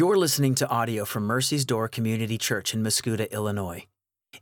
[0.00, 3.84] You're listening to audio from Mercy's Door Community Church in Mascoutah, Illinois.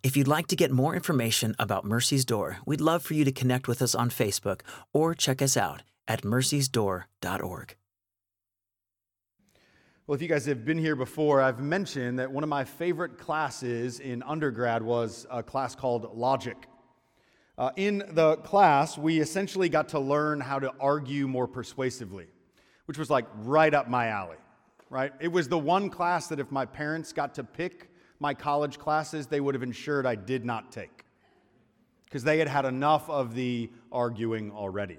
[0.05, 3.33] If you'd like to get more information about Mercy's Door, we'd love for you to
[3.33, 4.61] connect with us on Facebook
[4.93, 7.77] or check us out at mercysdoor.org.
[10.07, 13.19] Well, if you guys have been here before, I've mentioned that one of my favorite
[13.19, 16.69] classes in undergrad was a class called Logic.
[17.59, 22.29] Uh, in the class, we essentially got to learn how to argue more persuasively,
[22.87, 24.37] which was like right up my alley,
[24.91, 25.13] right?
[25.21, 29.27] It was the one class that if my parents got to pick my college classes,
[29.27, 31.05] they would have ensured I did not take
[32.05, 34.99] because they had had enough of the arguing already.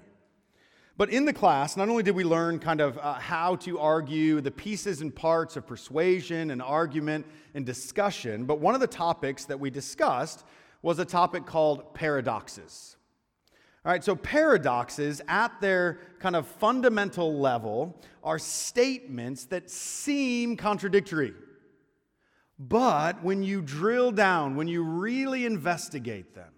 [0.96, 4.40] But in the class, not only did we learn kind of uh, how to argue
[4.40, 9.46] the pieces and parts of persuasion and argument and discussion, but one of the topics
[9.46, 10.44] that we discussed
[10.82, 12.96] was a topic called paradoxes.
[13.82, 21.32] All right, so paradoxes at their kind of fundamental level are statements that seem contradictory.
[22.58, 26.52] But when you drill down, when you really investigate them,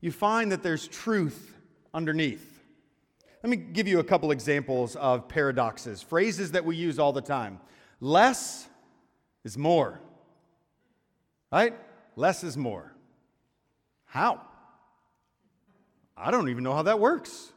[0.00, 1.56] you find that there's truth
[1.92, 2.62] underneath.
[3.42, 7.20] Let me give you a couple examples of paradoxes, phrases that we use all the
[7.20, 7.58] time.
[8.00, 8.68] Less
[9.42, 10.00] is more.
[11.50, 11.74] Right?
[12.14, 12.92] Less is more.
[14.04, 14.42] How?
[16.18, 17.52] I don't even know how that works.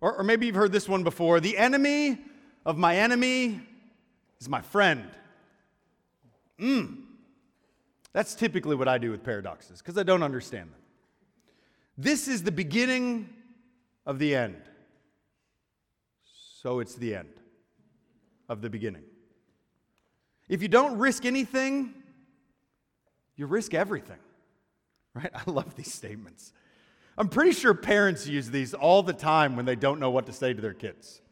[0.00, 2.18] Or, or maybe you've heard this one before the enemy
[2.64, 3.60] of my enemy
[4.40, 5.08] is my friend.
[6.60, 7.02] Mmm.
[8.12, 10.80] That's typically what I do with paradoxes because I don't understand them.
[11.98, 13.28] This is the beginning
[14.06, 14.62] of the end.
[16.62, 17.32] So it's the end
[18.48, 19.04] of the beginning.
[20.48, 21.94] If you don't risk anything,
[23.36, 24.18] you risk everything.
[25.14, 25.30] Right?
[25.34, 26.52] I love these statements.
[27.18, 30.32] I'm pretty sure parents use these all the time when they don't know what to
[30.32, 31.22] say to their kids.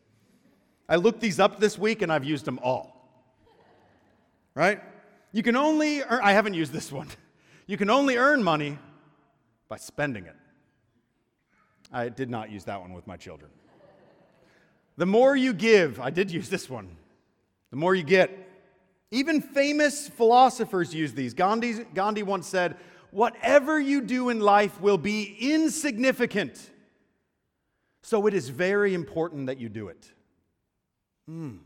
[0.89, 2.93] I looked these up this week and I've used them all.
[4.55, 4.81] Right?
[5.33, 7.09] You can only earn, I haven't used this one.
[7.67, 8.79] You can only earn money
[9.71, 10.37] by spending it.
[11.91, 13.51] I did not use that one with my children.
[14.99, 16.95] The more you give, I did use this one,
[17.71, 18.31] the more you get.
[19.11, 21.33] Even famous philosophers use these.
[21.33, 22.77] Gandhi, Gandhi once said,
[23.15, 26.71] whatever you do in life will be insignificant.
[28.03, 30.11] So it is very important that you do it.
[31.31, 31.61] Mm.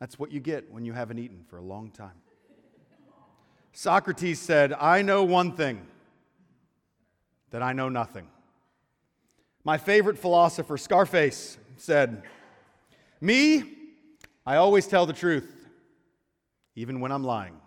[0.00, 2.20] That's what you get when you haven't eaten for a long time.
[3.72, 5.86] Socrates said, I know one thing,
[7.50, 8.26] that I know nothing.
[9.62, 12.22] My favorite philosopher, Scarface, said,
[13.20, 13.62] Me,
[14.44, 15.68] I always tell the truth,
[16.74, 17.60] even when I'm lying.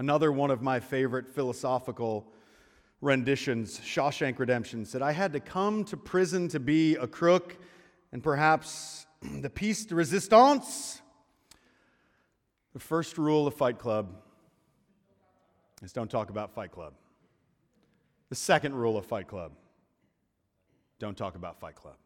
[0.00, 2.26] Another one of my favorite philosophical
[3.02, 7.58] renditions, Shawshank Redemption, said, I had to come to prison to be a crook
[8.10, 9.04] and perhaps
[9.42, 11.02] the piece de resistance.
[12.72, 14.16] The first rule of Fight Club
[15.82, 16.94] is don't talk about Fight Club.
[18.30, 19.52] The second rule of Fight Club
[20.98, 21.96] don't talk about Fight Club.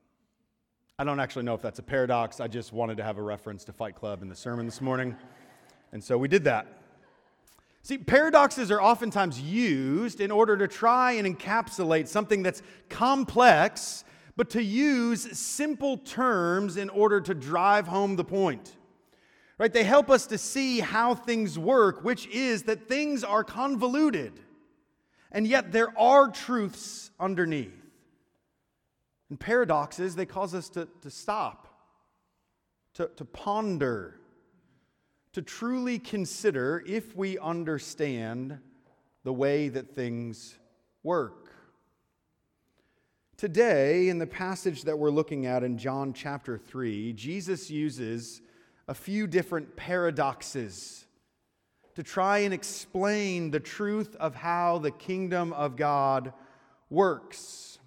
[0.99, 2.41] I don't actually know if that's a paradox.
[2.41, 5.15] I just wanted to have a reference to Fight Club in the sermon this morning.
[5.93, 6.67] And so we did that.
[7.85, 14.05] See, paradoxes are oftentimes used in order to try and encapsulate something that's complex,
[14.37, 18.75] but to use simple terms in order to drive home the point.
[19.59, 19.71] Right?
[19.71, 24.33] They help us to see how things work, which is that things are convoluted,
[25.31, 27.85] and yet there are truths underneath.
[29.29, 31.69] And paradoxes, they cause us to, to stop,
[32.95, 34.21] to, to ponder,
[35.35, 38.57] to truly consider if we understand
[39.25, 40.57] the way that things
[41.03, 41.51] work.
[43.37, 48.43] Today, in the passage that we're looking at in John chapter 3, Jesus uses
[48.87, 51.05] a few different paradoxes
[51.97, 56.33] to try and explain the truth of how the kingdom of God
[56.91, 57.81] works.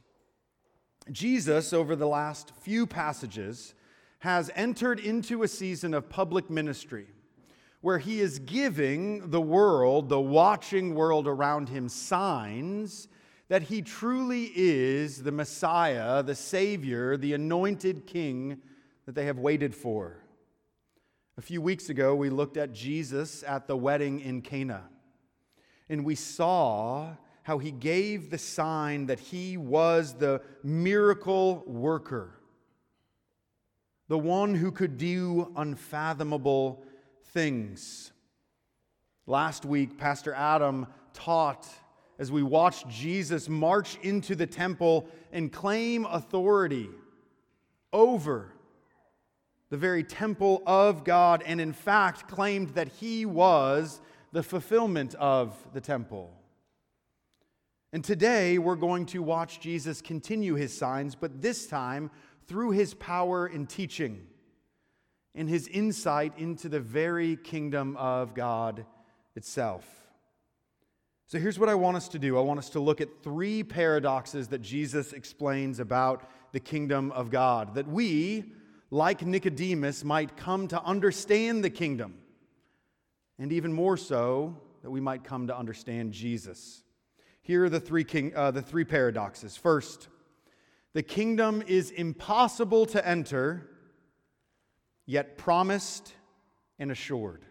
[1.14, 3.74] Jesus, over the last few passages,
[4.20, 7.08] has entered into a season of public ministry
[7.82, 13.08] where he is giving the world, the watching world around him, signs
[13.50, 18.62] that he truly is the Messiah, the Savior, the anointed King
[19.06, 20.18] that they have waited for.
[21.38, 24.84] A few weeks ago, we looked at Jesus at the wedding in Cana,
[25.88, 32.42] and we saw how he gave the sign that he was the miracle worker,
[34.10, 36.84] the one who could do unfathomable
[37.30, 38.12] things.
[39.26, 41.68] Last week, Pastor Adam taught
[42.20, 46.90] as we watched Jesus march into the temple and claim authority
[47.94, 48.54] over
[49.70, 54.00] the very temple of God, and in fact claimed that he was
[54.32, 56.34] the fulfillment of the temple.
[57.92, 62.12] And today we're going to watch Jesus continue his signs, but this time
[62.48, 64.26] through his power in teaching
[65.38, 68.86] and his insight into the very kingdom of God
[69.36, 69.86] itself.
[71.28, 73.64] So here's what I want us to do I want us to look at three
[73.64, 78.54] paradoxes that Jesus explains about the kingdom of God, that we,
[78.90, 82.16] like Nicodemus, might come to understand the kingdom,
[83.38, 86.82] and even more so, that we might come to understand Jesus.
[87.42, 89.56] Here are the three, king, uh, the three paradoxes.
[89.56, 90.08] First,
[90.94, 93.70] the kingdom is impossible to enter,
[95.08, 96.14] yet promised
[96.78, 97.44] and assured.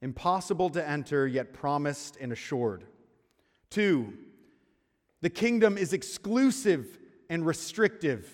[0.00, 2.84] Impossible to enter, yet promised and assured.
[3.70, 4.12] Two,
[5.22, 6.98] the kingdom is exclusive
[7.30, 8.30] and restrictive,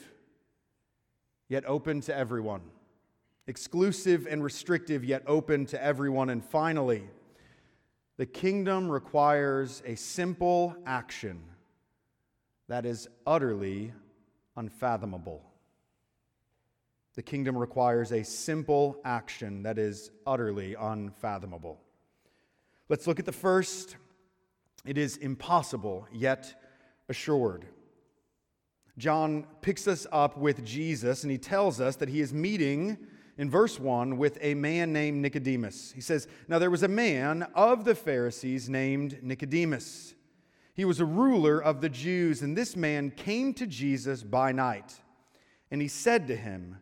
[1.48, 2.62] yet open to everyone.
[3.46, 6.30] Exclusive and restrictive, yet open to everyone.
[6.30, 7.04] And finally,
[8.16, 11.42] the kingdom requires a simple action
[12.68, 13.92] that is utterly
[14.56, 15.49] unfathomable.
[17.20, 21.78] The kingdom requires a simple action that is utterly unfathomable.
[22.88, 23.96] Let's look at the first.
[24.86, 26.54] It is impossible, yet
[27.10, 27.66] assured.
[28.96, 32.96] John picks us up with Jesus and he tells us that he is meeting
[33.36, 35.92] in verse 1 with a man named Nicodemus.
[35.94, 40.14] He says, Now there was a man of the Pharisees named Nicodemus.
[40.72, 44.94] He was a ruler of the Jews, and this man came to Jesus by night.
[45.70, 46.78] And he said to him,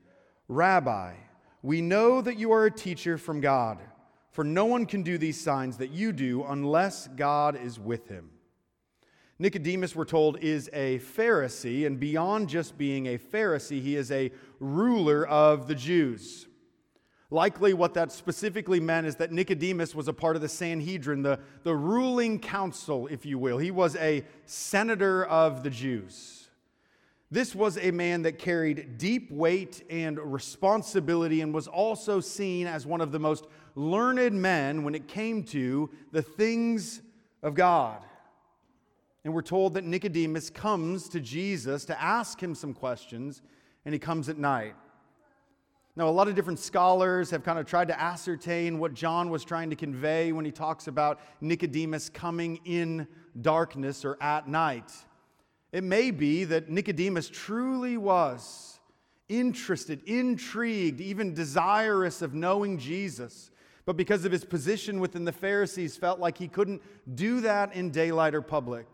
[0.49, 1.15] Rabbi,
[1.63, 3.79] we know that you are a teacher from God,
[4.31, 8.31] for no one can do these signs that you do unless God is with him.
[9.39, 14.33] Nicodemus, we're told, is a Pharisee, and beyond just being a Pharisee, he is a
[14.59, 16.49] ruler of the Jews.
[17.31, 21.39] Likely, what that specifically meant is that Nicodemus was a part of the Sanhedrin, the,
[21.63, 23.59] the ruling council, if you will.
[23.59, 26.48] He was a senator of the Jews.
[27.31, 32.87] This was a man that carried deep weight and responsibility and was also seen as
[32.87, 37.03] one of the most learned men when it came to the things
[37.43, 38.03] of God.
[39.25, 43.43] And we're told that Nicodemus comes to Jesus to ask him some questions,
[43.85, 44.75] and he comes at night.
[45.97, 49.45] Now, a lot of different scholars have kind of tried to ascertain what John was
[49.45, 53.07] trying to convey when he talks about Nicodemus coming in
[53.43, 54.93] darkness or at night.
[55.73, 58.79] It may be that Nicodemus truly was
[59.29, 63.51] interested, intrigued, even desirous of knowing Jesus,
[63.85, 66.83] but because of his position within the Pharisees, felt like he couldn't
[67.15, 68.87] do that in daylight or public.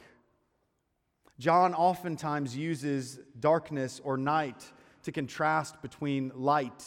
[1.38, 4.64] John oftentimes uses darkness or night
[5.02, 6.84] to contrast between light.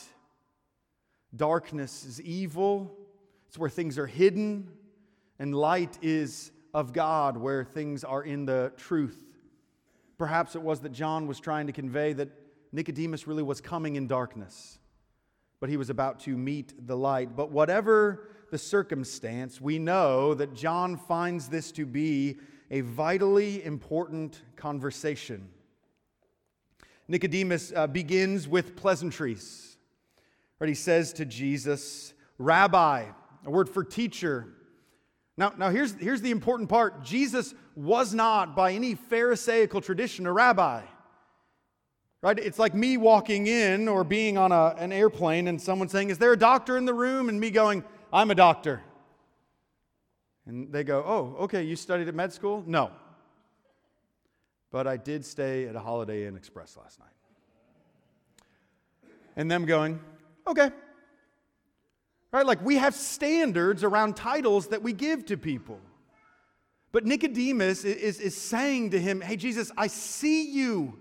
[1.36, 2.98] Darkness is evil,
[3.48, 4.69] it's where things are hidden,
[5.40, 9.26] and light is of God, where things are in the truth.
[10.18, 12.30] Perhaps it was that John was trying to convey that
[12.72, 14.80] Nicodemus really was coming in darkness,
[15.60, 17.36] but he was about to meet the light.
[17.36, 22.38] But whatever the circumstance, we know that John finds this to be
[22.72, 25.50] a vitally important conversation.
[27.08, 29.78] Nicodemus uh, begins with pleasantries.
[30.60, 30.68] Right?
[30.69, 33.06] He says to Jesus, Rabbi,
[33.45, 34.47] a word for teacher.
[35.38, 40.34] Now, now here's, here's the important part Jesus was not, by any Pharisaical tradition, a
[40.34, 40.81] rabbi.
[42.22, 42.40] Right?
[42.40, 46.18] It's like me walking in or being on a, an airplane and someone saying, Is
[46.18, 47.30] there a doctor in the room?
[47.30, 48.81] And me going, I'm a doctor.
[50.46, 52.64] And they go, Oh, okay, you studied at med school?
[52.66, 52.92] No
[54.72, 57.10] but I did stay at a Holiday Inn Express last night.
[59.36, 60.00] And them going,
[60.46, 60.72] okay.
[62.31, 62.46] Right?
[62.46, 65.80] Like we have standards around titles that we give to people.
[66.91, 70.97] But Nicodemus is, is saying to him, Hey, Jesus, I see you.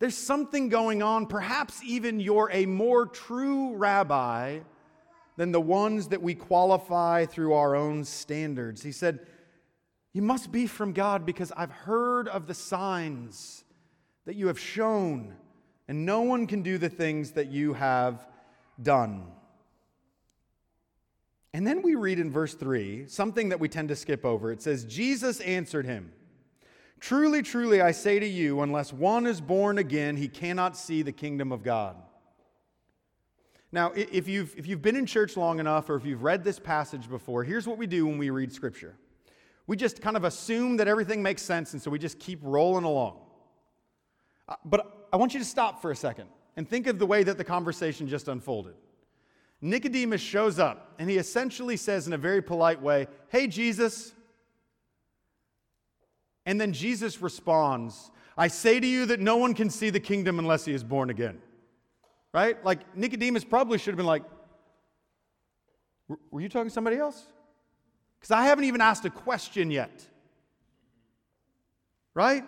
[0.00, 1.26] There's something going on.
[1.26, 4.60] Perhaps even you're a more true rabbi
[5.36, 8.82] than the ones that we qualify through our own standards.
[8.82, 9.26] He said,
[10.14, 13.64] you must be from God because I've heard of the signs
[14.26, 15.34] that you have shown,
[15.88, 18.24] and no one can do the things that you have
[18.80, 19.26] done.
[21.54, 24.50] And then we read in verse 3 something that we tend to skip over.
[24.50, 26.12] It says, Jesus answered him,
[26.98, 31.12] Truly, truly, I say to you, unless one is born again, he cannot see the
[31.12, 31.96] kingdom of God.
[33.70, 36.58] Now, if you've, if you've been in church long enough or if you've read this
[36.58, 38.96] passage before, here's what we do when we read Scripture
[39.66, 42.84] we just kind of assume that everything makes sense, and so we just keep rolling
[42.84, 43.18] along.
[44.46, 46.28] Uh, but I want you to stop for a second.
[46.56, 48.74] and think of the way that the conversation just unfolded.
[49.60, 54.12] Nicodemus shows up and he essentially says in a very polite way, Hey, Jesus.
[56.46, 60.38] And then Jesus responds, I say to you that no one can see the kingdom
[60.38, 61.40] unless he is born again.
[62.32, 62.62] Right?
[62.64, 64.24] Like Nicodemus probably should have been like,
[66.30, 67.22] Were you talking to somebody else?
[68.18, 70.06] Because I haven't even asked a question yet.
[72.14, 72.44] Right?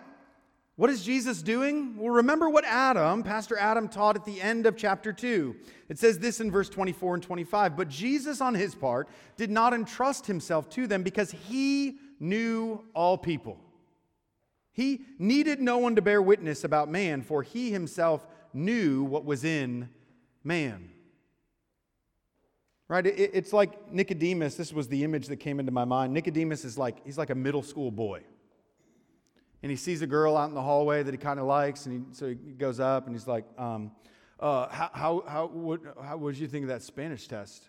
[0.77, 1.97] What is Jesus doing?
[1.97, 5.55] Well, remember what Adam, Pastor Adam, taught at the end of chapter 2.
[5.89, 7.75] It says this in verse 24 and 25.
[7.75, 13.17] But Jesus, on his part, did not entrust himself to them because he knew all
[13.17, 13.59] people.
[14.71, 19.43] He needed no one to bear witness about man, for he himself knew what was
[19.43, 19.89] in
[20.43, 20.91] man.
[22.87, 23.07] Right?
[23.07, 24.53] it's like Nicodemus.
[24.53, 26.13] This was the image that came into my mind.
[26.13, 28.21] Nicodemus is like, he's like a middle school boy
[29.67, 31.93] and he sees a girl out in the hallway that he kind of likes, and
[31.93, 33.91] he, so he goes up and he's like, um,
[34.39, 37.67] uh, how, how, how, how, what you think of that Spanish test?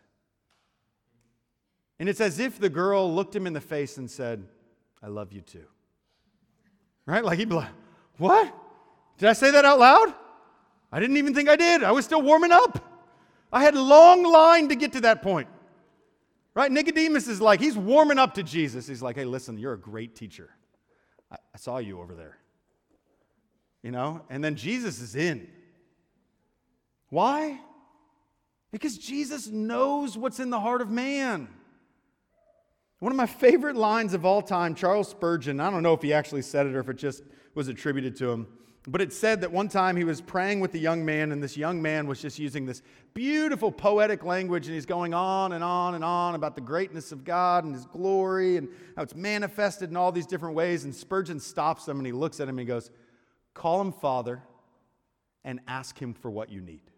[1.98, 4.46] And it's as if the girl looked him in the face and said,
[5.02, 5.64] I love you too.
[7.04, 7.24] Right?
[7.24, 7.72] Like he'd be like,
[8.16, 8.54] What?
[9.18, 10.14] Did I say that out loud?
[10.92, 11.82] I didn't even think I did.
[11.82, 13.08] I was still warming up.
[13.52, 15.48] I had a long line to get to that point.
[16.54, 16.70] Right?
[16.70, 18.86] Nicodemus is like, he's warming up to Jesus.
[18.86, 20.50] He's like, Hey, listen, you're a great teacher.
[21.30, 22.38] I, saw you over there.
[23.82, 24.22] You know?
[24.30, 25.48] And then Jesus is in.
[27.10, 27.60] Why?
[28.70, 31.48] Because Jesus knows what's in the heart of man.
[33.00, 36.12] One of my favorite lines of all time, Charles Spurgeon, I don't know if he
[36.12, 37.22] actually said it or if it just
[37.54, 38.46] was attributed to him.
[38.90, 41.58] But it said that one time he was praying with a young man, and this
[41.58, 42.80] young man was just using this
[43.12, 47.22] beautiful poetic language, and he's going on and on and on about the greatness of
[47.22, 48.66] God and his glory and
[48.96, 50.84] how it's manifested in all these different ways.
[50.84, 52.90] And Spurgeon stops him and he looks at him and he goes,
[53.52, 54.42] Call him Father
[55.44, 56.90] and ask him for what you need.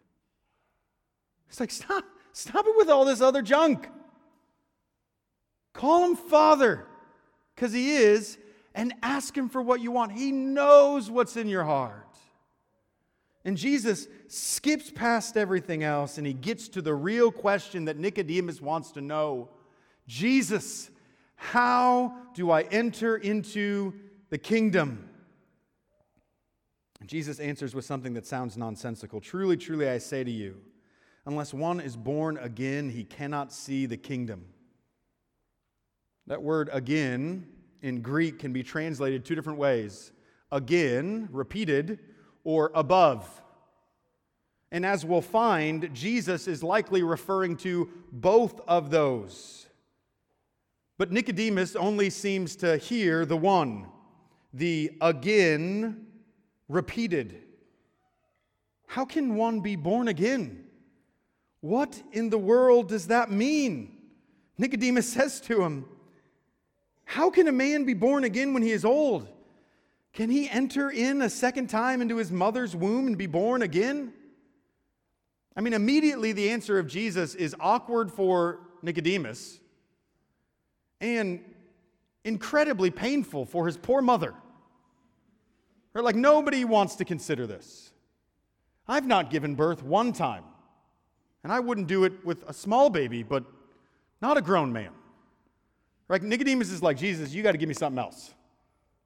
[1.49, 3.89] It's like, stop, stop it with all this other junk.
[5.73, 6.87] Call him Father,
[7.57, 8.39] because he is,
[8.75, 10.13] and ask Him for what you want.
[10.13, 12.11] He knows what's in your heart.
[13.45, 18.61] And Jesus skips past everything else and he gets to the real question that Nicodemus
[18.61, 19.49] wants to know
[20.07, 20.91] Jesus,
[21.37, 23.95] how do I enter into
[24.29, 25.09] the kingdom?
[27.01, 29.21] And Jesus answers with something that sounds nonsensical.
[29.21, 30.57] Truly, truly, I say to you,
[31.25, 34.45] unless one is born again, he cannot see the kingdom.
[36.27, 37.47] That word again
[37.83, 40.13] in Greek can be translated two different ways
[40.53, 41.99] again, repeated,
[42.45, 43.41] or above.
[44.73, 49.67] And as we'll find, Jesus is likely referring to both of those.
[50.99, 53.87] But Nicodemus only seems to hear the one,
[54.53, 56.07] the again
[56.69, 57.43] repeated.
[58.87, 60.67] How can one be born again?
[61.61, 63.97] What in the world does that mean?
[64.59, 65.87] Nicodemus says to him,
[67.11, 69.27] how can a man be born again when he is old?
[70.13, 74.13] Can he enter in a second time into his mother's womb and be born again?
[75.57, 79.59] I mean, immediately the answer of Jesus is awkward for Nicodemus
[81.01, 81.41] and
[82.23, 84.33] incredibly painful for his poor mother.
[85.93, 86.05] Right?
[86.05, 87.91] Like nobody wants to consider this.
[88.87, 90.45] I've not given birth one time,
[91.43, 93.43] and I wouldn't do it with a small baby, but
[94.23, 94.93] not a grown man.
[96.11, 96.21] Right?
[96.21, 98.35] Nicodemus is like, Jesus, you got to give me something else.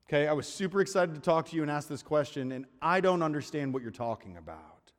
[0.09, 3.03] Okay, I was super excited to talk to you and ask this question, and I
[3.03, 4.91] don't understand what you're talking about.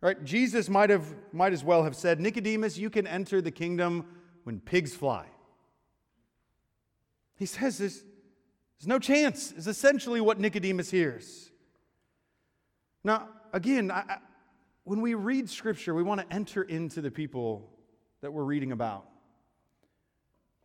[0.00, 0.22] Right?
[0.22, 4.06] Jesus might have might as well have said, Nicodemus, you can enter the kingdom
[4.44, 5.26] when pigs fly.
[7.34, 8.04] He says there's,
[8.78, 11.50] there's no chance, is essentially what Nicodemus hears.
[13.02, 14.18] Now, again, I, I,
[14.84, 17.68] when we read scripture, we want to enter into the people
[18.20, 19.08] that we're reading about.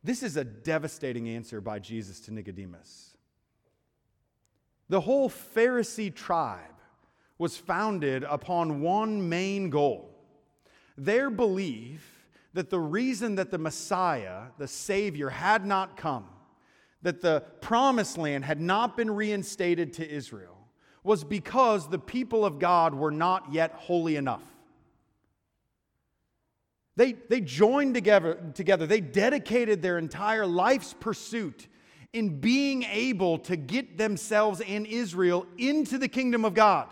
[0.03, 3.17] This is a devastating answer by Jesus to Nicodemus.
[4.87, 6.59] The whole Pharisee tribe
[7.37, 10.09] was founded upon one main goal
[10.99, 16.25] their belief that the reason that the Messiah, the Savior, had not come,
[17.01, 20.57] that the promised land had not been reinstated to Israel,
[21.03, 24.43] was because the people of God were not yet holy enough.
[26.95, 31.67] They, they joined together, together, they dedicated their entire life's pursuit
[32.11, 36.87] in being able to get themselves and Israel into the kingdom of God.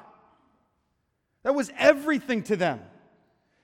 [1.44, 2.82] That was everything to them.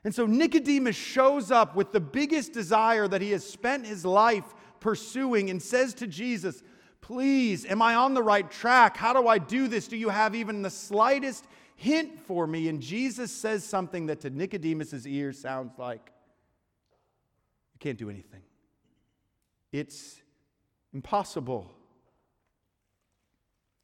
[0.04, 4.46] And so Nicodemus shows up with the biggest desire that he has spent his life
[4.80, 6.62] pursuing and says to Jesus,
[7.00, 8.98] Please, am I on the right track?
[8.98, 9.88] How do I do this?
[9.88, 11.46] Do you have even the slightest
[11.84, 12.70] hint for me.
[12.70, 16.12] And Jesus says something that to Nicodemus's ear sounds like,
[17.84, 18.42] can't do anything.
[19.74, 20.22] It's
[20.94, 21.70] impossible.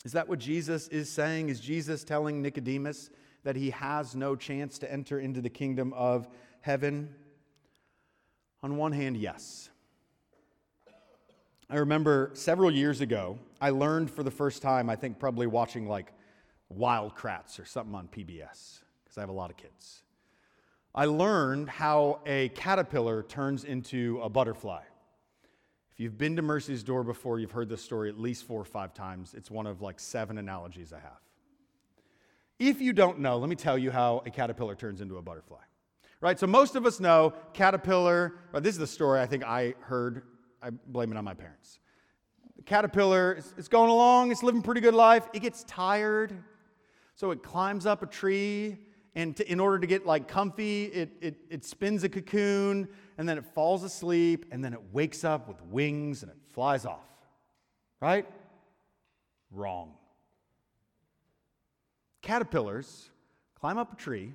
[0.06, 1.50] Is that what Jesus is saying?
[1.50, 3.10] Is Jesus telling Nicodemus
[3.44, 6.30] that he has no chance to enter into the kingdom of
[6.62, 7.14] heaven?
[8.64, 9.70] On one hand, yes.
[11.70, 15.90] I remember several years ago, I learned for the first time, I think probably watching
[15.90, 16.14] like
[16.70, 20.04] Wild Kratts or something on PBS, because I have a lot of kids.
[20.94, 24.82] I learned how a caterpillar turns into a butterfly.
[25.92, 28.66] If you've been to Mercy's Door before, you've heard this story at least four or
[28.66, 29.34] five times.
[29.34, 31.20] It's one of like seven analogies I have.
[32.58, 35.62] If you don't know, let me tell you how a caterpillar turns into a butterfly.
[36.22, 36.40] Right?
[36.40, 40.24] So most of us know caterpillar, this is the story I think I heard.
[40.62, 41.80] I blame it on my parents.
[42.58, 45.30] The caterpillar is going along, it's living pretty good life.
[45.34, 46.34] It gets tired,
[47.16, 48.78] so it climbs up a tree,
[49.16, 52.88] and to, in order to get like comfy, it, it, it spins a cocoon,
[53.18, 56.86] and then it falls asleep, and then it wakes up with wings and it flies
[56.86, 57.08] off.
[58.02, 58.26] Right?
[59.52, 59.94] Wrong.
[62.22, 63.10] Caterpillars
[63.60, 64.34] climb up a tree,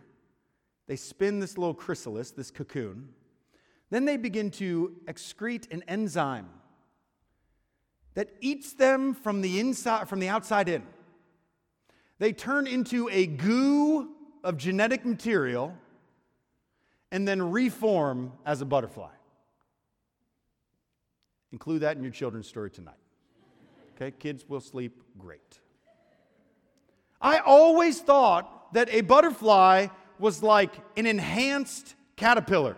[0.86, 3.08] they spin this little chrysalis, this cocoon,
[3.90, 6.48] then they begin to excrete an enzyme
[8.14, 10.82] that eats them from the inside from the outside in.
[12.18, 14.13] They turn into a goo
[14.44, 15.76] of genetic material
[17.10, 19.10] and then reform as a butterfly.
[21.52, 22.94] Include that in your children's story tonight.
[23.96, 25.60] Okay, kids will sleep great.
[27.20, 29.86] I always thought that a butterfly
[30.18, 32.76] was like an enhanced caterpillar.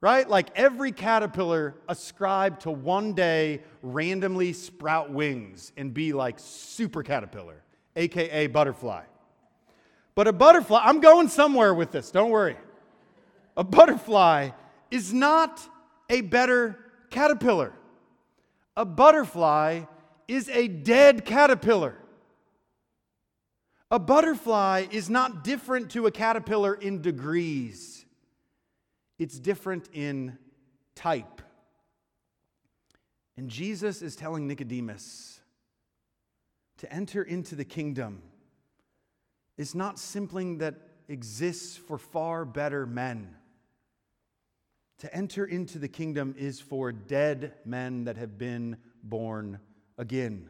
[0.00, 0.28] Right?
[0.28, 7.62] Like every caterpillar ascribed to one day randomly sprout wings and be like super caterpillar
[7.94, 9.04] aka butterfly.
[10.14, 12.56] But a butterfly, I'm going somewhere with this, don't worry.
[13.56, 14.50] A butterfly
[14.90, 15.60] is not
[16.10, 16.78] a better
[17.10, 17.72] caterpillar.
[18.76, 19.84] A butterfly
[20.28, 21.96] is a dead caterpillar.
[23.90, 28.06] A butterfly is not different to a caterpillar in degrees,
[29.18, 30.38] it's different in
[30.94, 31.42] type.
[33.36, 35.40] And Jesus is telling Nicodemus
[36.78, 38.22] to enter into the kingdom
[39.56, 40.74] is not something that
[41.08, 43.34] exists for far better men.
[44.98, 49.58] To enter into the kingdom is for dead men that have been born
[49.98, 50.48] again.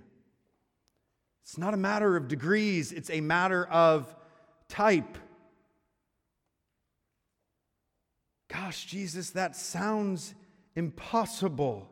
[1.43, 4.15] It's not a matter of degrees, it's a matter of
[4.69, 5.19] type.
[8.49, 10.35] Gosh, Jesus, that sounds
[10.77, 11.89] impossible.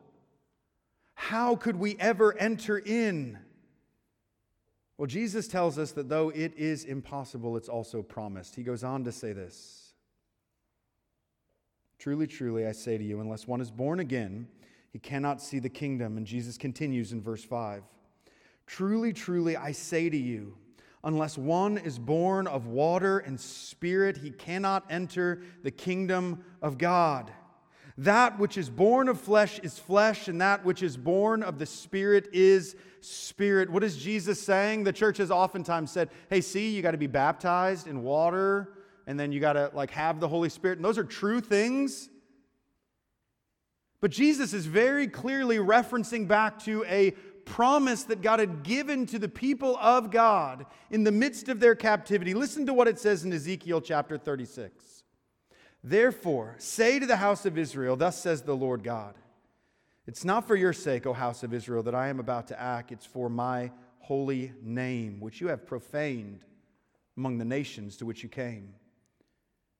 [1.15, 3.39] How could we ever enter in?
[5.01, 8.55] Well, Jesus tells us that though it is impossible, it's also promised.
[8.55, 9.93] He goes on to say this
[11.97, 14.47] Truly, truly, I say to you, unless one is born again,
[14.93, 16.17] he cannot see the kingdom.
[16.17, 17.81] And Jesus continues in verse 5
[18.67, 20.55] Truly, truly, I say to you,
[21.03, 27.31] unless one is born of water and spirit, he cannot enter the kingdom of God.
[27.97, 31.65] That which is born of flesh is flesh, and that which is born of the
[31.65, 33.69] Spirit is spirit.
[33.69, 34.83] What is Jesus saying?
[34.83, 38.73] The church has oftentimes said, hey, see, you got to be baptized in water,
[39.07, 40.77] and then you got to like have the Holy Spirit.
[40.77, 42.09] And those are true things.
[43.99, 47.11] But Jesus is very clearly referencing back to a
[47.45, 51.75] promise that God had given to the people of God in the midst of their
[51.75, 52.33] captivity.
[52.33, 55.00] Listen to what it says in Ezekiel chapter 36.
[55.83, 59.15] Therefore, say to the house of Israel, Thus says the Lord God,
[60.05, 62.91] It's not for your sake, O house of Israel, that I am about to act,
[62.91, 66.45] it's for my holy name, which you have profaned
[67.17, 68.73] among the nations to which you came.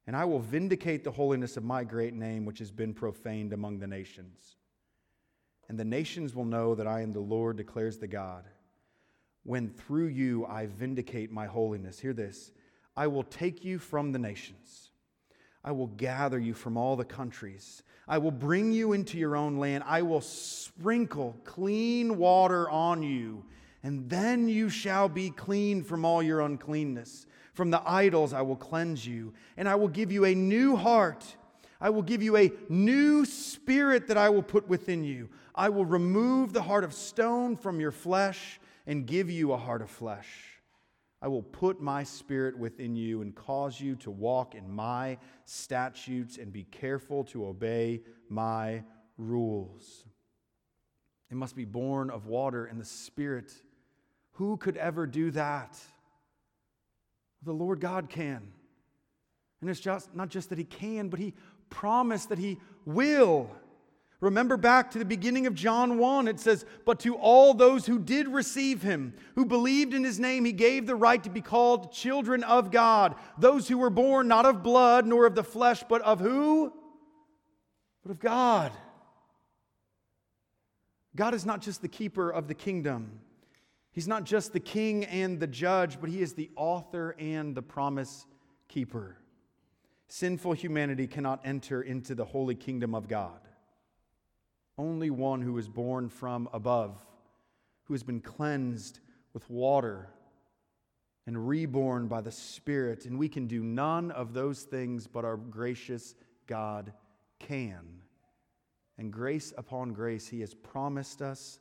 [0.07, 3.79] And I will vindicate the holiness of my great name, which has been profaned among
[3.79, 4.55] the nations.
[5.69, 8.45] And the nations will know that I am the Lord, declares the God,
[9.43, 11.99] when through you I vindicate my holiness.
[11.99, 12.51] Hear this
[12.95, 14.90] I will take you from the nations
[15.63, 17.84] I will gather you from all the countries.
[18.08, 19.84] I will bring you into your own land.
[19.86, 23.45] I will sprinkle clean water on you,
[23.84, 27.26] and then you shall be clean from all your uncleanness.
[27.54, 31.24] From the idols I will cleanse you, and I will give you a new heart.
[31.80, 35.30] I will give you a new spirit that I will put within you.
[35.54, 39.82] I will remove the heart of stone from your flesh and give you a heart
[39.82, 40.50] of flesh.
[41.21, 46.38] I will put my spirit within you and cause you to walk in my statutes
[46.38, 48.84] and be careful to obey my
[49.17, 50.05] rules.
[51.29, 53.53] It must be born of water and the Spirit.
[54.34, 55.79] Who could ever do that?
[57.43, 58.51] The Lord God can.
[59.62, 61.34] And it's just not just that He can, but He
[61.69, 63.49] promised that He will.
[64.21, 67.97] Remember back to the beginning of John 1, it says, But to all those who
[67.97, 71.91] did receive him, who believed in his name, he gave the right to be called
[71.91, 73.15] children of God.
[73.39, 76.71] Those who were born not of blood, nor of the flesh, but of who?
[78.03, 78.71] But of God.
[81.15, 83.19] God is not just the keeper of the kingdom,
[83.91, 87.63] he's not just the king and the judge, but he is the author and the
[87.63, 88.27] promise
[88.67, 89.17] keeper.
[90.10, 93.39] Sinful humanity cannot enter into the holy kingdom of God
[94.82, 96.98] only one who is born from above,
[97.84, 99.00] who has been cleansed
[99.34, 100.10] with water
[101.28, 103.06] and reborn by the Spirit.
[103.06, 106.15] And we can do none of those things, but our gracious
[106.48, 106.91] God
[107.39, 108.02] can.
[108.98, 111.60] And grace upon grace, He has promised us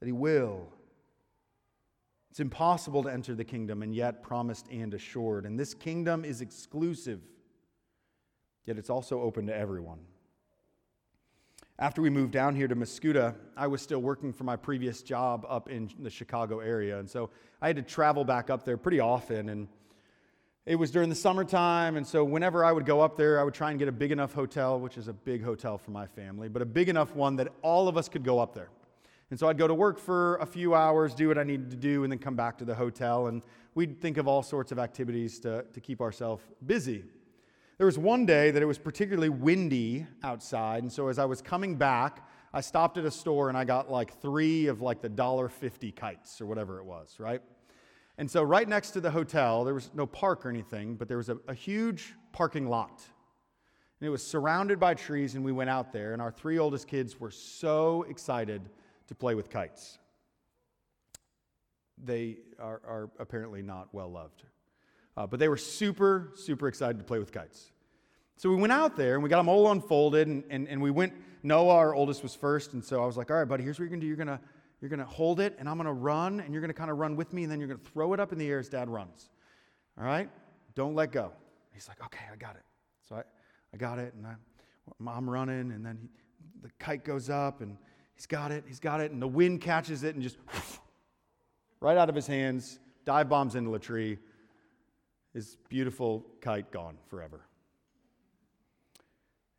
[0.00, 0.68] that He will.
[2.30, 5.46] It's impossible to enter the kingdom, and yet promised and assured.
[5.46, 7.20] And this kingdom is exclusive,
[8.66, 10.00] yet it's also open to everyone.
[11.80, 15.46] After we moved down here to Mascoutah, I was still working for my previous job
[15.48, 16.98] up in the Chicago area.
[16.98, 17.30] And so
[17.62, 19.48] I had to travel back up there pretty often.
[19.48, 19.66] And
[20.66, 21.96] it was during the summertime.
[21.96, 24.12] And so whenever I would go up there, I would try and get a big
[24.12, 27.36] enough hotel, which is a big hotel for my family, but a big enough one
[27.36, 28.68] that all of us could go up there.
[29.30, 31.76] And so I'd go to work for a few hours, do what I needed to
[31.76, 33.28] do, and then come back to the hotel.
[33.28, 33.42] And
[33.74, 37.04] we'd think of all sorts of activities to, to keep ourselves busy.
[37.80, 41.40] There was one day that it was particularly windy outside, and so as I was
[41.40, 45.08] coming back, I stopped at a store and I got like three of like the
[45.08, 47.40] $1.50 kites or whatever it was, right?
[48.18, 51.16] And so right next to the hotel, there was no park or anything, but there
[51.16, 53.02] was a, a huge parking lot.
[53.98, 56.86] And it was surrounded by trees, and we went out there, and our three oldest
[56.86, 58.60] kids were so excited
[59.06, 59.96] to play with kites.
[61.96, 64.42] They are, are apparently not well loved.
[65.16, 67.72] Uh, but they were super, super excited to play with kites.
[68.36, 70.90] So we went out there and we got them all unfolded, and, and, and we
[70.90, 71.12] went.
[71.42, 73.84] Noah, our oldest, was first, and so I was like, all right, buddy, here's what
[73.84, 74.06] you're gonna do.
[74.06, 74.40] You're gonna,
[74.80, 77.32] you're gonna hold it, and I'm gonna run, and you're gonna kind of run with
[77.32, 79.30] me, and then you're gonna throw it up in the air as dad runs.
[79.98, 80.28] All right?
[80.74, 81.32] Don't let go.
[81.72, 82.62] He's like, okay, I got it.
[83.08, 83.22] So I,
[83.72, 84.34] I got it, and I,
[85.10, 86.08] I'm running, and then he,
[86.62, 87.76] the kite goes up, and
[88.14, 90.36] he's got it, he's got it, and the wind catches it and just
[91.80, 94.18] right out of his hands, dive bombs into a tree
[95.32, 97.40] his beautiful kite gone forever.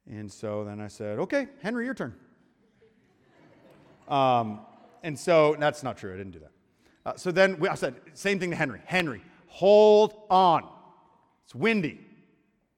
[0.09, 2.15] And so then I said, okay, Henry, your turn.
[4.07, 4.61] Um,
[5.03, 6.13] and so that's not true.
[6.13, 6.51] I didn't do that.
[7.05, 8.81] Uh, so then we, I said, same thing to Henry.
[8.85, 10.67] Henry, hold on.
[11.45, 11.99] It's windy,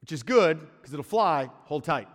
[0.01, 1.49] which is good because it'll fly.
[1.65, 2.07] Hold tight.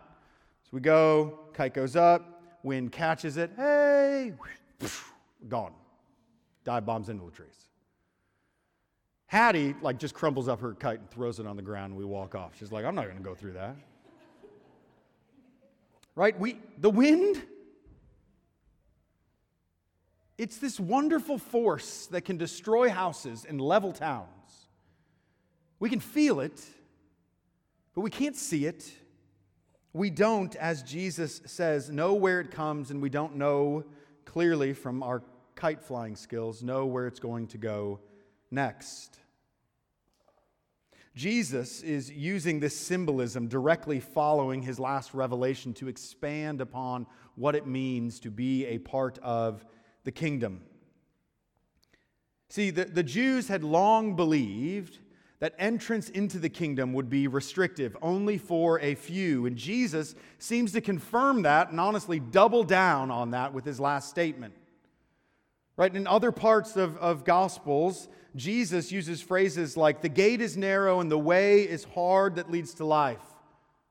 [0.62, 3.50] So we go, kite goes up, wind catches it.
[3.56, 4.32] Hey,
[5.48, 5.72] gone.
[6.64, 7.67] Dive bombs into the trees.
[9.28, 12.04] Hattie, like, just crumbles up her kite and throws it on the ground, and we
[12.04, 12.52] walk off.
[12.58, 13.76] She's like, I'm not going to go through that.
[16.14, 16.38] right?
[16.40, 17.42] We, the wind,
[20.38, 24.28] it's this wonderful force that can destroy houses and level towns.
[25.78, 26.64] We can feel it,
[27.94, 28.90] but we can't see it.
[29.92, 33.84] We don't, as Jesus says, know where it comes, and we don't know
[34.24, 35.22] clearly from our
[35.54, 38.00] kite flying skills, know where it's going to go
[38.50, 39.18] next.
[41.14, 47.66] Jesus is using this symbolism directly following his last revelation to expand upon what it
[47.66, 49.64] means to be a part of
[50.04, 50.60] the kingdom.
[52.50, 54.98] See, the, the Jews had long believed
[55.40, 59.46] that entrance into the kingdom would be restrictive, only for a few.
[59.46, 64.08] And Jesus seems to confirm that and honestly double down on that with his last
[64.08, 64.54] statement.
[65.78, 65.94] Right?
[65.94, 71.10] In other parts of, of Gospels, Jesus uses phrases like, the gate is narrow and
[71.10, 73.22] the way is hard that leads to life.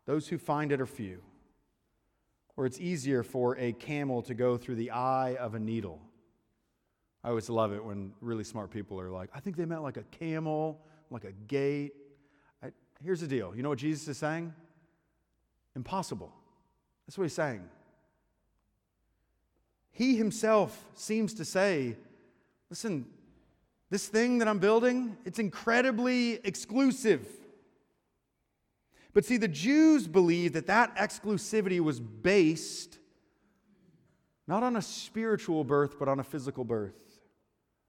[0.06, 1.22] Those who find it are few.
[2.58, 6.02] Or it's easier for a camel to go through the eye of a needle.
[7.24, 9.98] I always love it when really smart people are like, I think they meant like
[9.98, 11.94] a camel, like a gate.
[12.62, 12.72] I,
[13.02, 13.56] here's the deal.
[13.56, 14.54] You know what Jesus is saying?
[15.74, 16.34] Impossible.
[17.06, 17.62] That's what he's saying.
[19.98, 21.96] He himself seems to say,
[22.70, 23.08] listen,
[23.90, 27.28] this thing that I'm building, it's incredibly exclusive.
[29.16, 33.00] But see, the Jews believed that that exclusivity was based
[34.46, 36.94] not on a spiritual birth, but on a physical birth.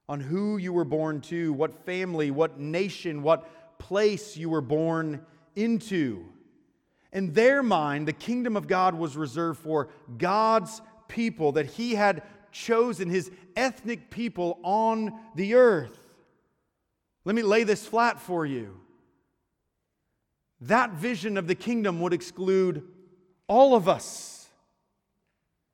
[0.09, 5.23] On who you were born to, what family, what nation, what place you were born
[5.55, 6.25] into.
[7.13, 12.23] In their mind, the kingdom of God was reserved for God's people, that He had
[12.51, 15.97] chosen his ethnic people on the earth.
[17.25, 18.79] Let me lay this flat for you.
[20.61, 22.83] That vision of the kingdom would exclude
[23.47, 24.47] all of us.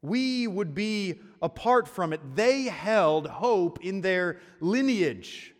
[0.01, 2.21] We would be apart from it.
[2.35, 5.53] They held hope in their lineage,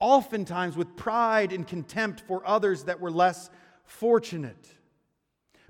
[0.00, 3.50] oftentimes with pride and contempt for others that were less
[3.84, 4.75] fortunate.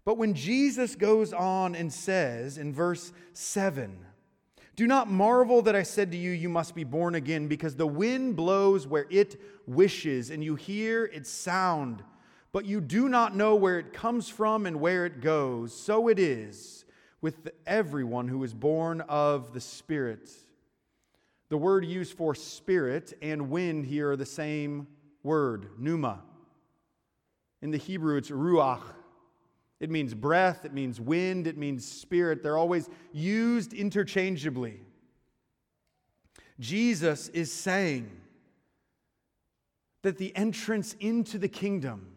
[0.06, 3.98] But when Jesus goes on and says in verse 7,
[4.76, 7.88] do not marvel that I said to you, You must be born again, because the
[7.88, 12.04] wind blows where it wishes, and you hear its sound,
[12.52, 15.74] but you do not know where it comes from and where it goes.
[15.74, 16.84] So it is
[17.20, 20.30] with everyone who is born of the Spirit.
[21.48, 24.86] The word used for spirit and wind here are the same
[25.24, 26.22] word, pneuma.
[27.60, 28.82] In the Hebrew, it's ruach.
[29.78, 32.42] It means breath, it means wind, it means spirit.
[32.42, 34.80] They're always used interchangeably.
[36.58, 38.10] Jesus is saying
[40.02, 42.16] that the entrance into the kingdom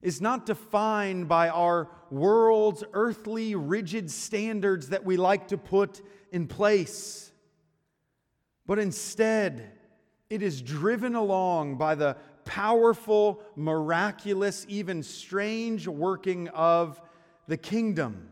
[0.00, 6.02] is not defined by our world's earthly, rigid standards that we like to put
[6.32, 7.30] in place,
[8.66, 9.70] but instead,
[10.28, 17.00] it is driven along by the powerful, miraculous, even strange working of
[17.46, 18.28] the kingdom.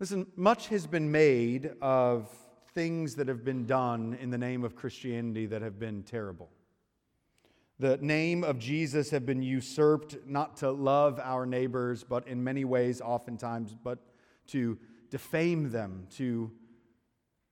[0.00, 2.28] Listen, much has been made of
[2.74, 6.48] things that have been done in the name of Christianity that have been terrible.
[7.80, 12.64] The name of Jesus have been usurped not to love our neighbors, but in many
[12.64, 13.98] ways, oftentimes, but
[14.48, 14.78] to
[15.10, 16.50] defame them, to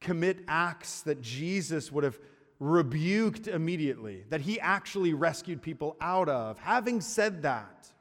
[0.01, 2.19] commit acts that Jesus would have
[2.59, 6.59] rebuked immediately, that he actually rescued people out of.
[6.59, 7.93] Having said that,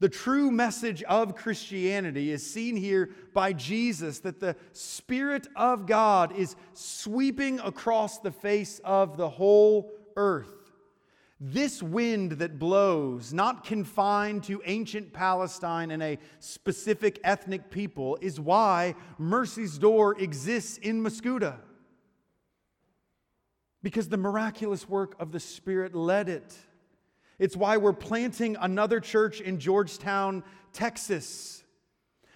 [0.00, 6.32] the true message of Christianity is seen here by Jesus that the Spirit of God
[6.36, 10.54] is sweeping across the face of the whole earth.
[11.40, 18.40] This wind that blows, not confined to ancient Palestine and a specific ethnic people, is
[18.40, 21.58] why Mercy's Door exists in Mascoutah
[23.82, 26.56] because the miraculous work of the Spirit led it.
[27.38, 31.62] It's why we're planting another church in Georgetown, Texas.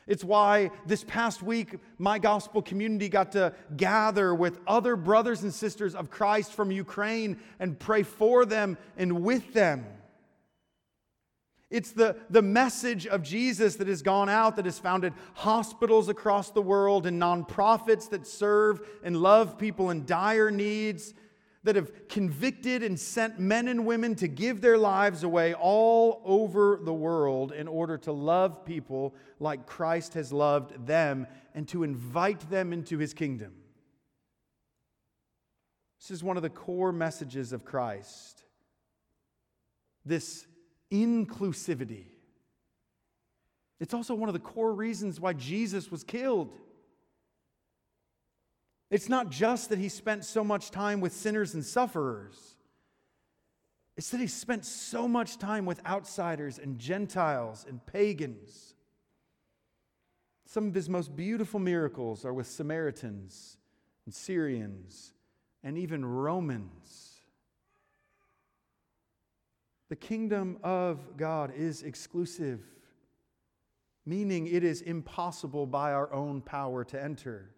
[0.07, 5.52] It's why this past week my gospel community got to gather with other brothers and
[5.52, 9.87] sisters of Christ from Ukraine and pray for them and with them.
[11.70, 16.50] It's the, the message of Jesus that has gone out, that has founded hospitals across
[16.50, 21.14] the world and nonprofits that serve and love people in dire needs
[21.64, 26.81] that have convicted and sent men and women to give their lives away all over
[26.83, 32.51] the world in order to love people like Christ has loved them and to invite
[32.51, 33.53] them into his kingdom.
[36.01, 38.42] This is one of the core messages of Christ
[40.05, 40.46] this
[40.90, 42.07] inclusivity.
[43.81, 46.53] It's also one of the core reasons why Jesus was killed.
[48.92, 52.57] It's not just that he spent so much time with sinners and sufferers,
[53.96, 58.74] it's that he spent so much time with outsiders and Gentiles and pagans.
[60.44, 63.57] Some of his most beautiful miracles are with Samaritans
[64.05, 65.14] and Syrians
[65.64, 67.20] and even Romans.
[69.88, 72.61] The kingdom of God is exclusive,
[74.05, 77.55] meaning it is impossible by our own power to enter.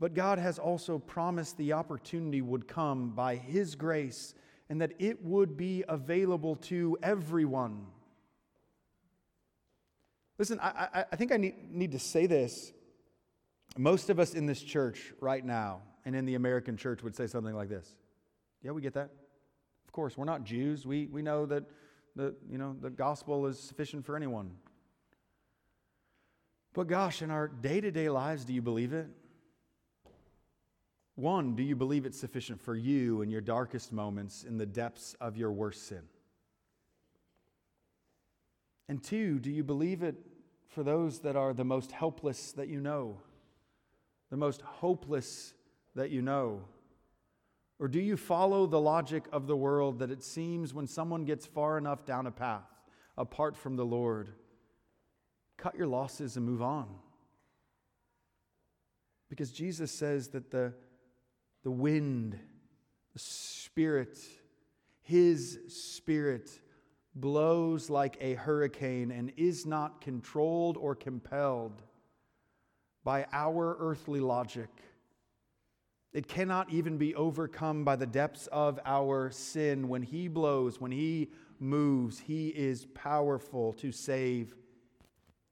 [0.00, 4.34] But God has also promised the opportunity would come by His grace
[4.70, 7.86] and that it would be available to everyone.
[10.38, 12.72] Listen, I, I, I think I need, need to say this.
[13.76, 17.26] Most of us in this church right now and in the American church would say
[17.26, 17.94] something like this
[18.62, 19.10] Yeah, we get that.
[19.84, 20.86] Of course, we're not Jews.
[20.86, 21.64] We, we know that
[22.16, 24.52] the, you know, the gospel is sufficient for anyone.
[26.72, 29.08] But gosh, in our day to day lives, do you believe it?
[31.20, 35.14] One, do you believe it's sufficient for you in your darkest moments, in the depths
[35.20, 36.00] of your worst sin?
[38.88, 40.16] And two, do you believe it
[40.68, 43.18] for those that are the most helpless that you know,
[44.30, 45.52] the most hopeless
[45.94, 46.62] that you know?
[47.78, 51.44] Or do you follow the logic of the world that it seems when someone gets
[51.44, 52.64] far enough down a path
[53.18, 54.30] apart from the Lord,
[55.58, 56.88] cut your losses and move on?
[59.28, 60.72] Because Jesus says that the
[61.62, 62.38] the wind,
[63.12, 64.18] the Spirit,
[65.02, 66.50] His Spirit
[67.14, 71.82] blows like a hurricane and is not controlled or compelled
[73.04, 74.68] by our earthly logic,
[76.12, 79.88] It cannot even be overcome by the depths of our sin.
[79.88, 84.54] When He blows, when He moves, He is powerful to save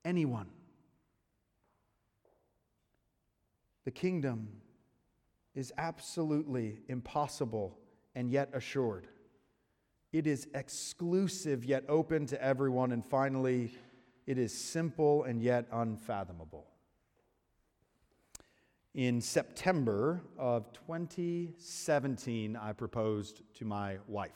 [0.05, 0.49] anyone.
[3.85, 4.49] The kingdom
[5.59, 7.77] is absolutely impossible
[8.15, 9.09] and yet assured.
[10.13, 12.93] It is exclusive yet open to everyone.
[12.93, 13.73] And finally,
[14.27, 16.69] it is simple and yet unfathomable
[18.99, 24.33] in September of 2017, I proposed to my wife.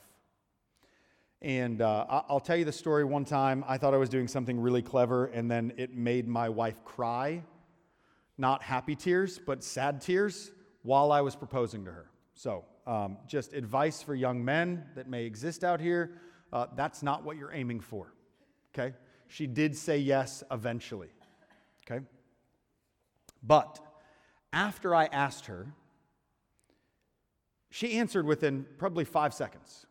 [1.41, 3.65] And uh, I'll tell you the story one time.
[3.67, 7.43] I thought I was doing something really clever, and then it made my wife cry.
[8.37, 10.51] Not happy tears, but sad tears
[10.83, 12.09] while I was proposing to her.
[12.35, 16.19] So, um, just advice for young men that may exist out here
[16.53, 18.13] uh, that's not what you're aiming for.
[18.73, 18.95] Okay?
[19.27, 21.09] She did say yes eventually.
[21.85, 22.05] Okay?
[23.41, 23.79] But
[24.53, 25.73] after I asked her,
[27.71, 29.87] she answered within probably five seconds.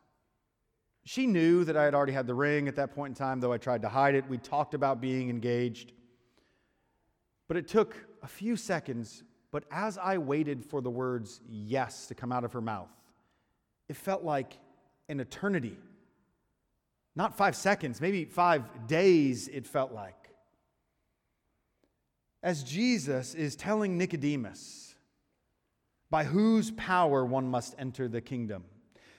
[1.03, 3.51] She knew that I had already had the ring at that point in time, though
[3.51, 4.27] I tried to hide it.
[4.29, 5.91] We talked about being engaged.
[7.49, 12.15] But it took a few seconds, but as I waited for the words yes to
[12.15, 12.89] come out of her mouth,
[13.87, 14.57] it felt like
[15.07, 15.77] an eternity.
[17.15, 20.15] Not five seconds, maybe five days, it felt like
[22.43, 24.95] as Jesus is telling Nicodemus
[26.09, 28.65] by whose power one must enter the kingdom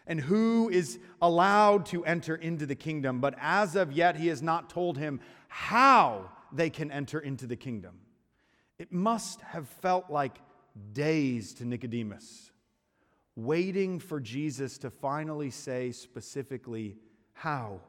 [0.06, 4.42] and who is allowed to enter into the kingdom, but as of yet he has
[4.42, 8.00] not told him how they can enter into the kingdom.
[8.84, 10.36] It must have felt like
[10.92, 12.50] days to Nicodemus,
[13.34, 16.98] waiting for Jesus to finally say specifically
[17.32, 17.80] how.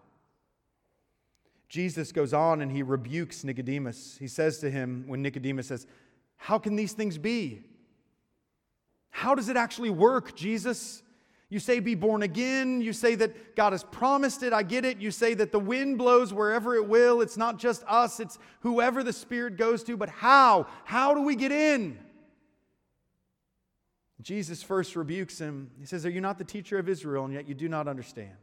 [1.68, 4.16] Jesus goes on and he rebukes Nicodemus.
[4.18, 5.86] He says to him, when Nicodemus says,
[6.38, 7.64] How can these things be?
[9.10, 11.04] How does it actually work, Jesus?
[11.50, 12.82] You say be born again.
[12.82, 14.52] You say that God has promised it.
[14.52, 14.98] I get it.
[14.98, 17.22] You say that the wind blows wherever it will.
[17.22, 19.96] It's not just us, it's whoever the Spirit goes to.
[19.96, 20.68] But how?
[20.86, 22.00] How do we get in?
[24.22, 25.70] Jesus first rebukes him.
[25.80, 28.36] He says, Are you not the teacher of Israel, and yet you do not understand?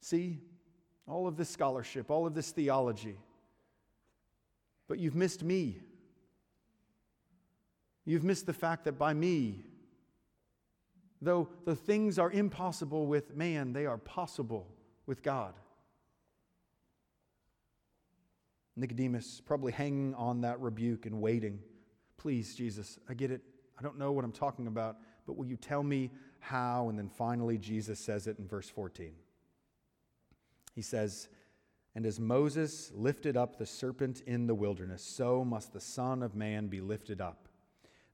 [0.00, 0.40] See,
[1.08, 3.16] all of this scholarship, all of this theology.
[4.88, 5.78] But you've missed me.
[8.04, 9.64] You've missed the fact that by me,
[11.22, 14.68] though the things are impossible with man, they are possible
[15.06, 15.54] with God.
[18.76, 21.60] Nicodemus probably hanging on that rebuke and waiting.
[22.16, 23.42] Please, Jesus, I get it.
[23.78, 24.96] I don't know what I'm talking about,
[25.26, 26.88] but will you tell me how?
[26.88, 29.12] And then finally, Jesus says it in verse 14.
[30.74, 31.28] He says,
[31.94, 36.34] And as Moses lifted up the serpent in the wilderness, so must the Son of
[36.34, 37.48] Man be lifted up,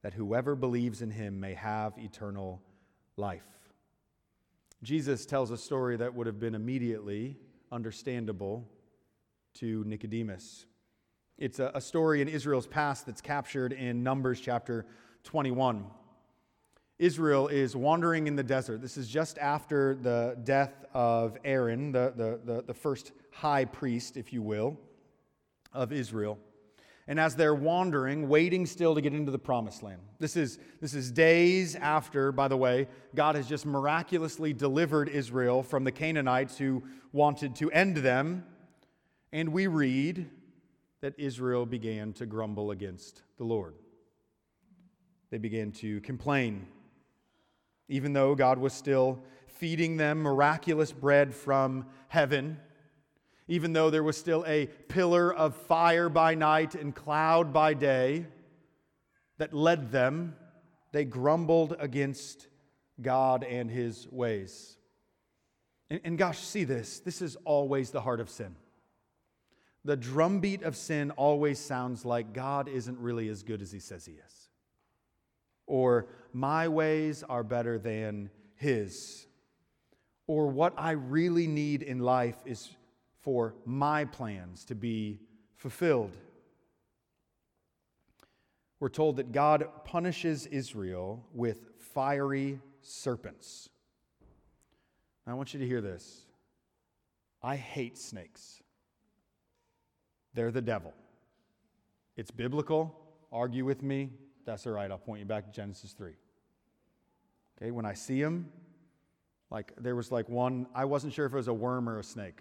[0.02, 2.62] that whoever believes in him may have eternal
[3.20, 3.44] life.
[4.83, 7.37] Jesus tells a story that would have been immediately
[7.70, 8.66] understandable
[9.54, 10.64] to Nicodemus.
[11.37, 14.87] It's a, a story in Israel's past that's captured in Numbers chapter
[15.24, 15.85] 21.
[16.98, 18.80] Israel is wandering in the desert.
[18.80, 24.16] This is just after the death of Aaron, the, the, the, the, first high priest,
[24.16, 24.78] if you will,
[25.72, 26.38] of Israel.
[27.10, 30.00] And as they're wandering, waiting still to get into the promised land.
[30.18, 35.62] This is, this is days after, by the way, God has just miraculously delivered Israel
[35.62, 38.44] from the Canaanites who wanted to end them.
[39.32, 40.30] And we read
[41.00, 43.74] that Israel began to grumble against the Lord.
[45.30, 46.66] They began to complain
[47.90, 49.18] even though God was still
[49.48, 52.58] feeding them miraculous bread from heaven,
[53.50, 58.24] even though there was still a pillar of fire by night and cloud by day
[59.36, 60.34] that led them,
[60.92, 62.46] they grumbled against
[63.02, 64.78] God and his ways.
[65.90, 67.00] And, and, gosh, see this.
[67.00, 68.56] This is always the heart of sin.
[69.84, 74.07] The drumbeat of sin always sounds like God isn't really as good as he says
[74.07, 74.40] he is
[75.70, 79.26] or my ways are better than his,
[80.26, 82.68] or what I really need in life is
[83.20, 85.20] for my plans to be
[85.56, 86.16] fulfilled.
[88.78, 93.68] We're told that God punishes Israel with fiery serpents.
[95.26, 96.22] I want you to hear this.
[97.42, 98.62] I hate snakes.
[100.34, 100.94] They're the devil.
[102.16, 102.96] It's biblical.
[103.32, 104.10] Argue with me.
[104.44, 104.90] That's all right.
[104.90, 106.12] I'll point you back to Genesis 3.
[107.60, 108.48] Okay, when I see them,
[109.50, 112.04] like there was like one, I wasn't sure if it was a worm or a
[112.04, 112.40] snake.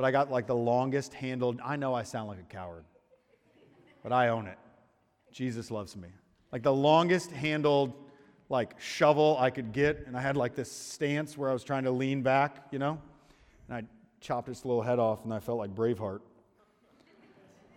[0.00, 2.84] But I got like the longest handled, I know I sound like a coward,
[4.02, 4.56] but I own it.
[5.30, 6.08] Jesus loves me.
[6.52, 7.92] Like the longest handled
[8.48, 11.84] like shovel I could get, and I had like this stance where I was trying
[11.84, 12.98] to lean back, you know?
[13.68, 13.82] And I
[14.22, 16.20] chopped its little head off, and I felt like Braveheart.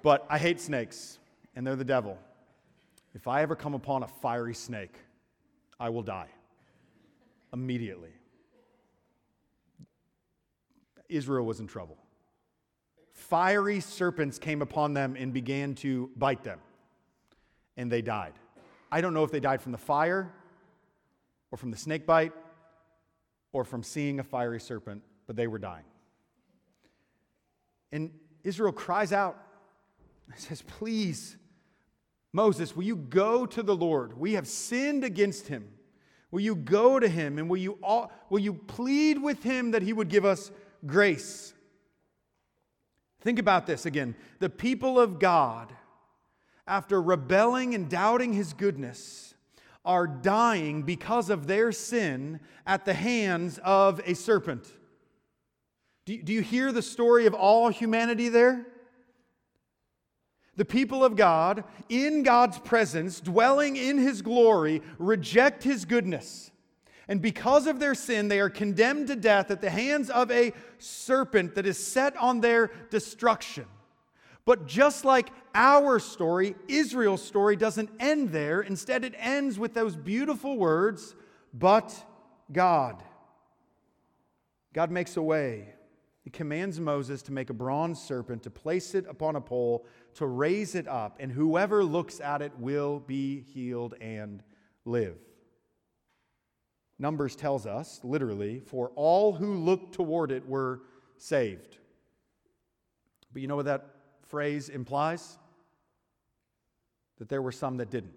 [0.02, 1.20] But I hate snakes,
[1.58, 2.18] and they're the devil.
[3.14, 4.96] If I ever come upon a fiery snake,
[5.78, 6.30] I will die
[7.52, 8.12] immediately.
[11.10, 11.98] Israel was in trouble.
[13.34, 16.60] Fiery serpents came upon them and began to bite them,
[17.78, 18.34] and they died.
[18.92, 20.32] I don't know if they died from the fire
[21.50, 22.32] or from the snake bite
[23.52, 25.86] or from seeing a fiery serpent, but they were dying.
[27.92, 28.12] And
[28.44, 29.36] Israel cries out
[30.28, 31.36] and says, Please,
[32.34, 34.16] Moses, will you go to the Lord?
[34.16, 35.68] We have sinned against him.
[36.30, 39.82] Will you go to him and will you, all, will you plead with him that
[39.82, 40.52] he would give us
[40.86, 41.56] grace?
[43.24, 44.16] Think about this again.
[44.40, 45.74] The people of God
[46.68, 49.34] after rebelling and doubting his goodness,
[49.86, 54.72] are dying because of their sin at the hands of a serpent.
[56.06, 58.66] Do, you hear the story of all humanity there?
[60.56, 66.52] The people of God, in God's presence, dwelling in his glory, reject his goodness.
[67.14, 70.52] And because of their sin, they are condemned to death at the hands of a
[70.80, 73.68] serpent that is set on their destruction.
[74.46, 78.62] But just like our story, Israel's story doesn't end there.
[78.62, 81.14] Instead, it ends with those beautiful words,
[81.54, 81.94] but
[82.52, 83.04] God.
[84.74, 85.76] God makes a way.
[86.24, 89.86] He commands Moses to make a bronze serpent, to place it upon a pole,
[90.16, 94.42] to raise it up, and whoever looks at it will be healed and
[94.84, 95.20] live.
[97.00, 100.82] Numbers tells us, literally, for all who looked toward it were
[101.18, 101.78] saved.
[103.32, 103.88] But you know what that
[104.28, 105.38] phrase implies?
[107.18, 108.14] That there were some that didn't.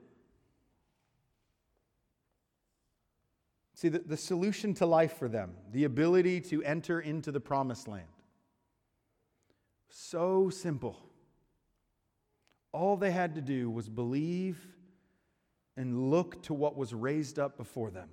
[3.74, 7.88] See, the, the solution to life for them, the ability to enter into the promised
[7.88, 8.08] land,
[9.88, 10.98] so simple.
[12.72, 14.58] All they had to do was believe
[15.76, 18.08] and look to what was raised up before them.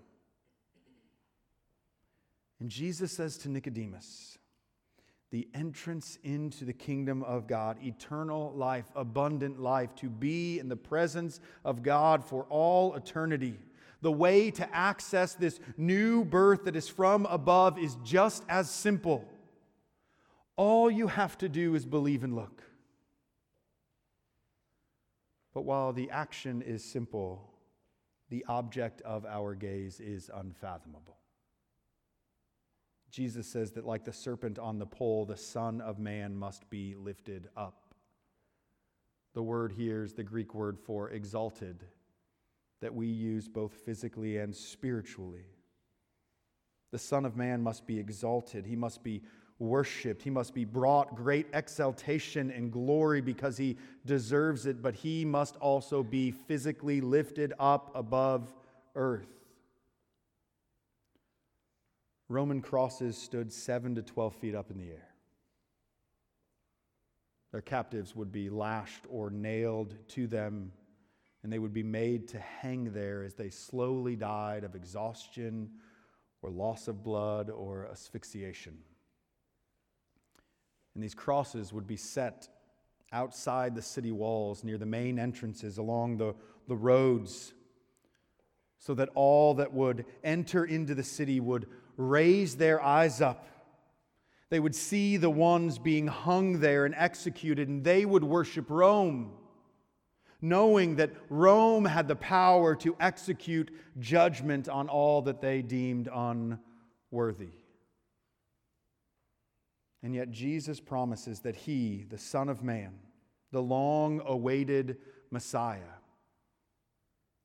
[2.64, 4.38] And Jesus says to Nicodemus,
[5.32, 10.78] the entrance into the kingdom of God, eternal life, abundant life, to be in the
[10.78, 13.60] presence of God for all eternity.
[14.02, 19.28] The way to access this new birth that is from above is just as simple.
[20.56, 22.64] All you have to do is believe and look.
[25.54, 27.52] But while the action is simple,
[28.30, 31.18] the object of our gaze is unfathomable.
[33.14, 36.96] Jesus says that, like the serpent on the pole, the Son of Man must be
[36.96, 37.94] lifted up.
[39.36, 41.84] The word here is the Greek word for exalted,
[42.82, 45.46] that we use both physically and spiritually.
[46.92, 49.22] The Son of Man must be exalted, he must be
[49.60, 55.24] worshiped, he must be brought great exaltation and glory because he deserves it, but he
[55.24, 58.52] must also be physically lifted up above
[58.96, 59.43] earth.
[62.34, 65.10] Roman crosses stood 7 to 12 feet up in the air.
[67.52, 70.72] Their captives would be lashed or nailed to them,
[71.44, 75.70] and they would be made to hang there as they slowly died of exhaustion
[76.42, 78.80] or loss of blood or asphyxiation.
[80.96, 82.50] And these crosses would be set
[83.12, 86.34] outside the city walls near the main entrances along the,
[86.68, 87.54] the roads
[88.80, 91.68] so that all that would enter into the city would
[91.98, 93.48] raise their eyes up.
[94.50, 99.32] They would see the ones being hung there and executed, and they would worship Rome,
[100.42, 107.54] knowing that Rome had the power to execute judgment on all that they deemed unworthy.
[110.04, 112.94] And yet, Jesus promises that He, the Son of Man,
[113.52, 114.98] the long awaited
[115.32, 115.80] Messiah,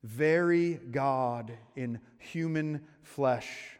[0.02, 3.77] very God in human flesh,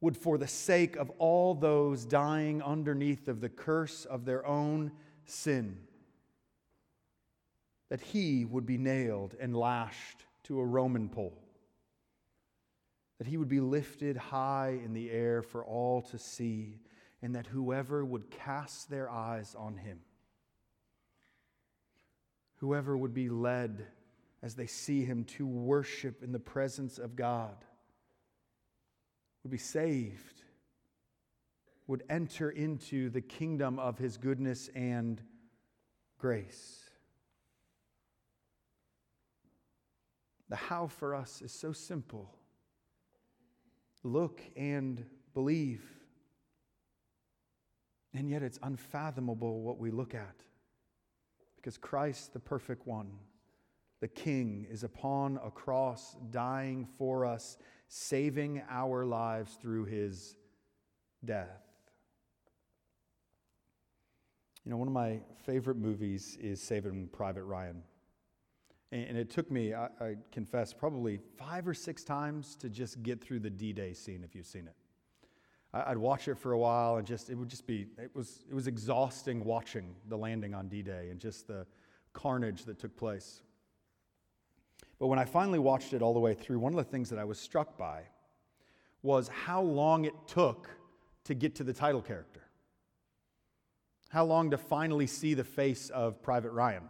[0.00, 4.92] would, for the sake of all those dying underneath of the curse of their own
[5.24, 5.78] sin,
[7.88, 11.38] that he would be nailed and lashed to a Roman pole,
[13.18, 16.78] that he would be lifted high in the air for all to see,
[17.22, 20.00] and that whoever would cast their eyes on him,
[22.56, 23.86] whoever would be led
[24.42, 27.56] as they see him to worship in the presence of God
[29.46, 30.42] would be saved,
[31.86, 35.22] would enter into the kingdom of his goodness and
[36.18, 36.80] grace.
[40.48, 42.34] The how for us is so simple
[44.02, 45.84] look and believe.
[48.14, 50.42] And yet it's unfathomable what we look at
[51.54, 53.12] because Christ, the perfect one,
[54.00, 57.58] the King, is upon a cross, dying for us,
[57.88, 60.36] saving our lives through his
[61.24, 61.62] death.
[64.64, 67.82] You know, one of my favorite movies is Saving Private Ryan.
[68.92, 73.22] And it took me, I, I, confess, probably five or six times to just get
[73.22, 74.74] through the D Day scene, if you've seen it.
[75.72, 78.44] I, would watch it for a while and just, it would just be, it was,
[78.48, 81.66] it was exhausting watching the landing on D Day and just the
[82.12, 83.42] carnage that took place.
[84.98, 87.18] But when I finally watched it all the way through, one of the things that
[87.18, 88.02] I was struck by
[89.02, 90.68] was how long it took
[91.24, 92.42] to get to the title character.
[94.08, 96.88] How long to finally see the face of Private Ryan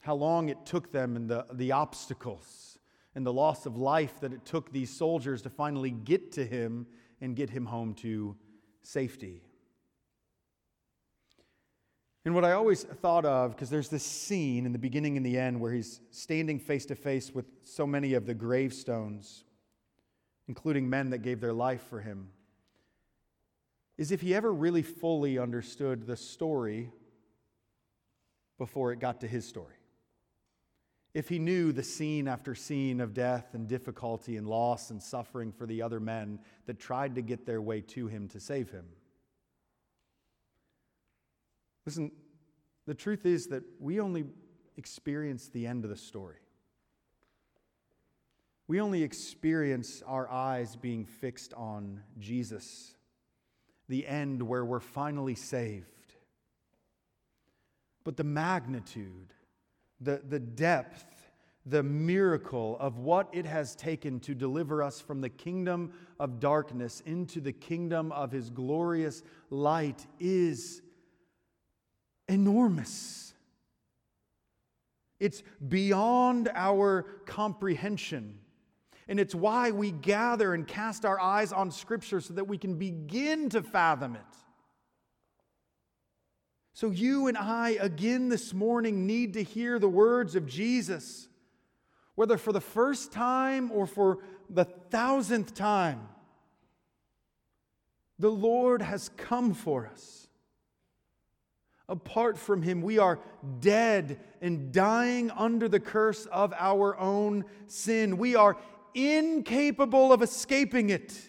[0.00, 2.78] how long it took them and the, the obstacles
[3.14, 6.86] and the loss of life that it took these soldiers to finally get to him
[7.20, 8.34] and get him home to
[8.82, 9.42] safety.
[12.24, 15.38] And what I always thought of, because there's this scene in the beginning and the
[15.38, 19.44] end where he's standing face to face with so many of the gravestones,
[20.46, 22.28] including men that gave their life for him,
[23.96, 26.90] is if he ever really fully understood the story
[28.58, 29.74] before it got to his story
[31.12, 35.50] if he knew the scene after scene of death and difficulty and loss and suffering
[35.50, 38.86] for the other men that tried to get their way to him to save him.
[41.90, 42.12] Listen,
[42.86, 44.24] the truth is that we only
[44.76, 46.36] experience the end of the story.
[48.68, 52.94] We only experience our eyes being fixed on Jesus,
[53.88, 56.14] the end where we're finally saved.
[58.04, 59.34] But the magnitude,
[60.00, 61.32] the, the depth,
[61.66, 67.02] the miracle of what it has taken to deliver us from the kingdom of darkness
[67.04, 70.82] into the kingdom of his glorious light is
[72.30, 73.34] enormous.
[75.18, 78.38] It's beyond our comprehension.
[79.08, 82.76] And it's why we gather and cast our eyes on Scripture so that we can
[82.76, 84.22] begin to fathom it.
[86.72, 91.28] So, you and I, again this morning, need to hear the words of Jesus,
[92.14, 94.18] whether for the first time or for
[94.48, 96.08] the thousandth time.
[98.18, 100.19] The Lord has come for us.
[101.90, 103.18] Apart from Him, we are
[103.58, 108.16] dead and dying under the curse of our own sin.
[108.16, 108.56] We are
[108.94, 111.20] incapable of escaping it.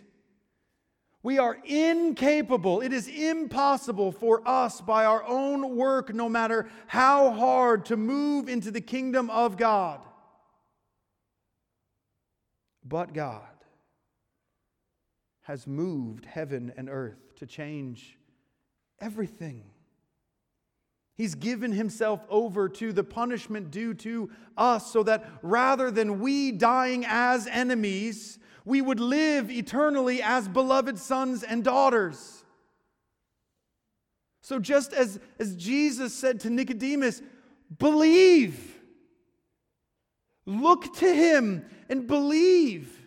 [1.23, 2.81] We are incapable.
[2.81, 8.47] It is impossible for us by our own work, no matter how hard, to move
[8.47, 9.99] into the kingdom of God.
[12.83, 13.41] But God
[15.41, 18.15] has moved heaven and earth to change
[18.99, 19.70] everything.
[21.15, 26.51] He's given himself over to the punishment due to us so that rather than we
[26.51, 32.43] dying as enemies, we would live eternally as beloved sons and daughters.
[34.41, 37.21] So, just as, as Jesus said to Nicodemus,
[37.77, 38.79] believe.
[40.45, 42.97] Look to him and believe.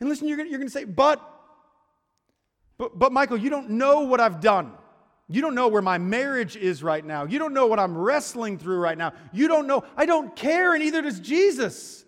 [0.00, 1.22] And listen, you're going you're to say, but,
[2.76, 4.72] but, but Michael, you don't know what I've done.
[5.28, 7.24] You don't know where my marriage is right now.
[7.24, 9.12] You don't know what I'm wrestling through right now.
[9.32, 9.82] You don't know.
[9.96, 12.04] I don't care, and neither does Jesus.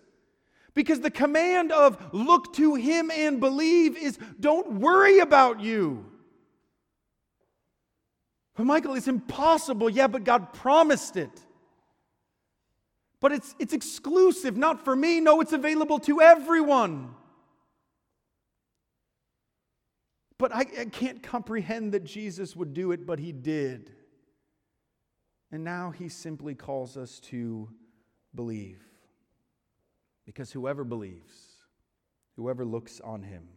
[0.73, 6.05] Because the command of look to him and believe is don't worry about you.
[8.55, 9.89] But Michael, it's impossible.
[9.89, 11.31] Yeah, but God promised it.
[13.19, 15.19] But it's, it's exclusive, not for me.
[15.19, 17.15] No, it's available to everyone.
[20.39, 23.91] But I, I can't comprehend that Jesus would do it, but he did.
[25.51, 27.69] And now he simply calls us to
[28.33, 28.81] believe.
[30.25, 31.33] Because whoever believes,
[32.37, 33.49] whoever looks on him,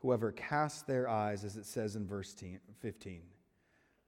[0.00, 2.34] whoever casts their eyes, as it says in verse
[2.82, 3.22] 15,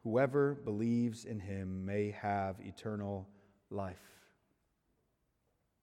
[0.03, 3.27] whoever believes in him may have eternal
[3.71, 3.97] life.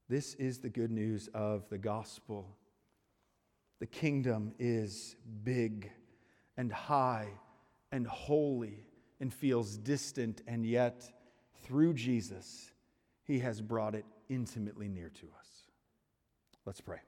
[0.09, 2.55] This is the good news of the gospel.
[3.79, 5.89] The kingdom is big
[6.57, 7.27] and high
[7.91, 8.85] and holy
[9.19, 11.09] and feels distant, and yet
[11.63, 12.71] through Jesus,
[13.23, 15.47] he has brought it intimately near to us.
[16.65, 16.99] Let's pray.